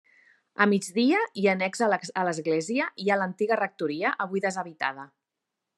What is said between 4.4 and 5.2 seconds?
deshabitada.